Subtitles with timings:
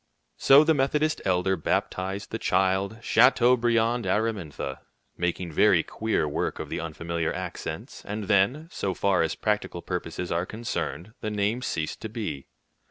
[0.39, 4.79] So the Methodist elder baptized the child "Chateaubriand Aramintha,"
[5.15, 10.31] making very queer work of the unfamiliar accents; and then, so far as practical purposes
[10.31, 12.47] are concerned, the name ceased to be.